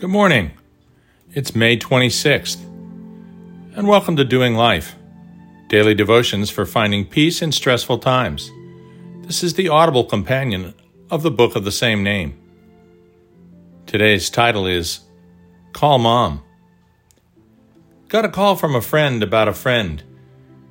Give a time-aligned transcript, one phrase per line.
[0.00, 0.52] Good morning.
[1.34, 2.62] It's May 26th,
[3.76, 4.94] and welcome to Doing Life,
[5.68, 8.50] daily devotions for finding peace in stressful times.
[9.22, 10.74] This is the audible companion
[11.10, 12.38] of the book of the same name.
[13.86, 15.00] Today's title is
[15.74, 16.42] Call Mom.
[18.08, 20.02] Got a call from a friend about a friend.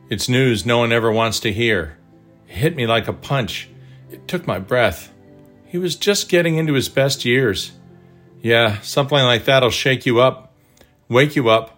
[0.10, 2.00] It's news no one ever wants to hear.
[2.48, 3.70] It hit me like a punch.
[4.10, 5.14] It took my breath.
[5.66, 7.74] He was just getting into his best years.
[8.42, 10.56] Yeah, something like that'll shake you up,
[11.08, 11.77] wake you up.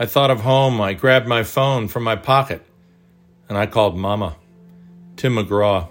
[0.00, 0.80] I thought of home.
[0.80, 2.62] I grabbed my phone from my pocket,
[3.50, 4.36] and I called Mama.
[5.16, 5.88] Tim McGraw.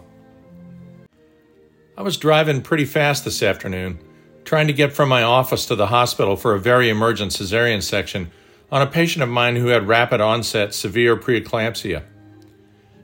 [1.95, 3.99] I was driving pretty fast this afternoon,
[4.45, 8.31] trying to get from my office to the hospital for a very emergent cesarean section
[8.71, 12.01] on a patient of mine who had rapid onset severe preeclampsia.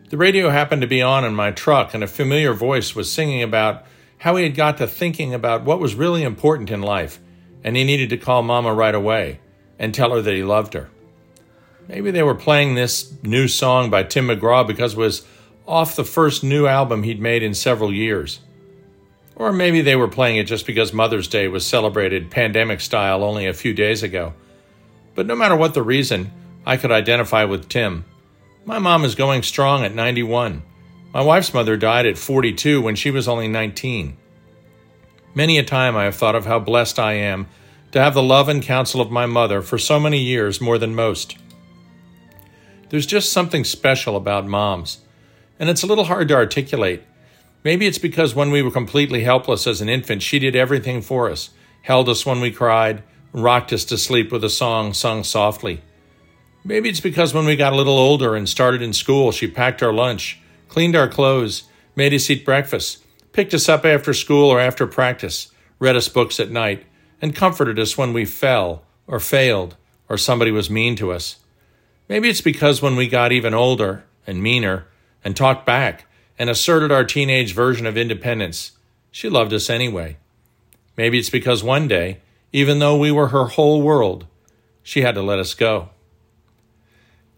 [0.09, 3.43] The radio happened to be on in my truck, and a familiar voice was singing
[3.43, 3.85] about
[4.17, 7.19] how he had got to thinking about what was really important in life,
[7.63, 9.39] and he needed to call Mama right away
[9.77, 10.89] and tell her that he loved her.
[11.87, 15.25] Maybe they were playing this new song by Tim McGraw because it was
[15.67, 18.39] off the first new album he'd made in several years.
[19.35, 23.47] Or maybe they were playing it just because Mother's Day was celebrated pandemic style only
[23.47, 24.33] a few days ago.
[25.13, 26.31] But no matter what the reason,
[26.65, 28.05] I could identify with Tim.
[28.63, 30.63] My mom is going strong at 91
[31.15, 34.17] my wife's mother died at 42 when she was only 19.
[35.33, 37.47] Many a time I have thought of how blessed I am
[37.93, 40.93] to have the love and counsel of my mother for so many years more than
[40.93, 41.37] most.
[42.95, 44.99] There's just something special about moms,
[45.59, 47.03] and it's a little hard to articulate.
[47.61, 51.29] Maybe it's because when we were completely helpless as an infant, she did everything for
[51.29, 51.49] us,
[51.81, 53.03] held us when we cried,
[53.33, 55.81] rocked us to sleep with a song sung softly.
[56.63, 59.83] Maybe it's because when we got a little older and started in school, she packed
[59.83, 61.63] our lunch cleaned our clothes,
[61.97, 63.03] made us eat breakfast,
[63.33, 66.85] picked us up after school or after practice, read us books at night,
[67.21, 69.75] and comforted us when we fell or failed
[70.07, 71.39] or somebody was mean to us.
[72.07, 74.87] Maybe it's because when we got even older and meaner
[75.23, 76.05] and talked back
[76.37, 78.73] and asserted our teenage version of independence,
[79.11, 80.17] she loved us anyway.
[80.97, 82.19] Maybe it's because one day,
[82.53, 84.27] even though we were her whole world,
[84.83, 85.89] she had to let us go.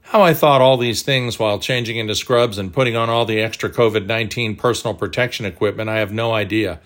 [0.02, 3.42] How I thought all these things while changing into scrubs and putting on all the
[3.42, 6.80] extra COVID 19 personal protection equipment, I have no idea.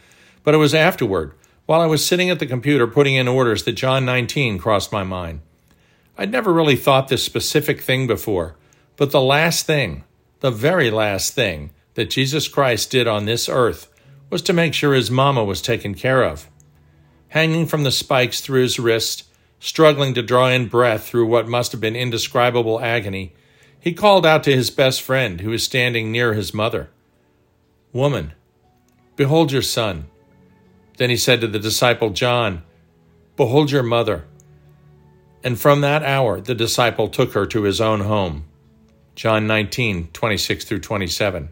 [0.44, 1.34] But it was afterward,
[1.68, 5.04] while I was sitting at the computer putting in orders, that John 19 crossed my
[5.04, 5.42] mind.
[6.22, 8.56] I'd never really thought this specific thing before,
[8.96, 10.04] but the last thing,
[10.42, 13.92] the very last thing that Jesus Christ did on this earth
[14.30, 16.48] was to make sure his mama was taken care of.
[17.30, 19.24] Hanging from the spikes through his wrist,
[19.60, 23.34] struggling to draw in breath through what must have been indescribable agony,
[23.80, 26.92] he called out to his best friend, who was standing near his mother
[27.94, 28.34] Woman,
[29.16, 30.06] behold your son.
[30.98, 32.62] Then he said to the disciple John,
[33.38, 34.28] Behold your mother.
[35.44, 38.46] And from that hour the disciple took her to his own home.
[39.16, 41.50] John 19, 26 through 27.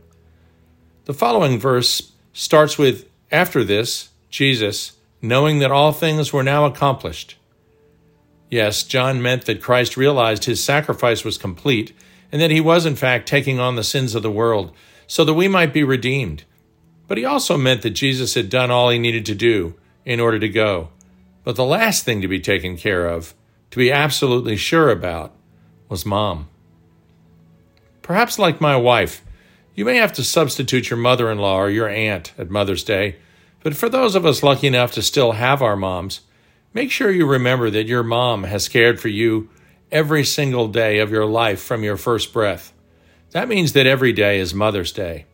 [1.06, 7.36] The following verse starts with After this, Jesus, knowing that all things were now accomplished,
[8.50, 11.94] Yes, John meant that Christ realized his sacrifice was complete
[12.32, 14.74] and that he was, in fact, taking on the sins of the world
[15.08, 16.44] so that we might be redeemed.
[17.08, 20.40] But he also meant that Jesus had done all he needed to do in order
[20.40, 20.90] to go.
[21.44, 23.34] But the last thing to be taken care of,
[23.72, 25.34] to be absolutely sure about,
[25.88, 26.48] was mom.
[28.02, 29.24] Perhaps like my wife,
[29.76, 33.18] you may have to substitute your mother in law or your aunt at Mother's Day,
[33.62, 36.22] but for those of us lucky enough to still have our moms,
[36.74, 39.50] Make sure you remember that your mom has cared for you
[39.92, 42.74] every single day of your life from your first breath.
[43.32, 45.26] That means that every day is Mother's Day.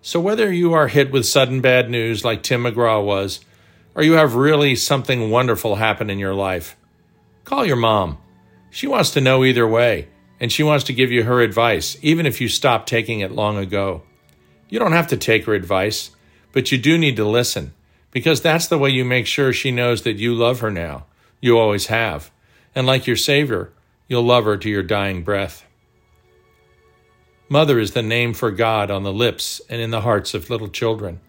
[0.00, 3.40] So whether you are hit with sudden bad news like Tim McGraw was,
[3.94, 6.76] or you have really something wonderful happen in your life,
[7.44, 8.18] call your mom.
[8.70, 10.08] She wants to know either way,
[10.38, 13.56] and she wants to give you her advice, even if you stopped taking it long
[13.56, 14.02] ago.
[14.68, 16.10] You don't have to take her advice,
[16.52, 17.74] but you do need to listen
[18.10, 21.06] because that's the way you make sure she knows that you love her now.
[21.40, 22.30] You always have.
[22.74, 23.72] And like your Savior,
[24.08, 25.66] you'll love her to your dying breath.
[27.48, 30.68] Mother is the name for God on the lips and in the hearts of little
[30.68, 31.20] children.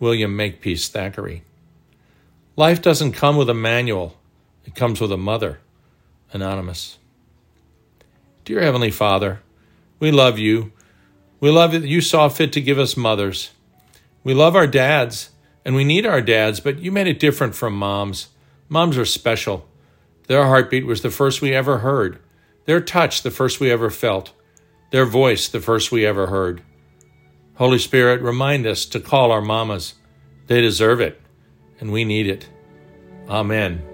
[0.00, 1.42] William Makepeace Thackeray.
[2.56, 4.16] Life doesn't come with a manual,
[4.64, 5.60] it comes with a mother.
[6.32, 6.98] Anonymous.
[8.44, 9.40] Dear Heavenly Father,
[10.00, 10.72] We love you.
[11.40, 13.52] We love that you saw fit to give us mothers.
[14.22, 15.30] We love our dads,
[15.64, 18.28] and we need our dads, but you made it different from moms.
[18.68, 19.68] Moms are special.
[20.26, 22.18] Their heartbeat was the first we ever heard,
[22.64, 24.32] their touch, the first we ever felt,
[24.90, 26.62] their voice, the first we ever heard.
[27.56, 29.94] Holy Spirit, remind us to call our mamas.
[30.46, 31.20] They deserve it,
[31.78, 32.48] and we need it.
[33.28, 33.93] Amen.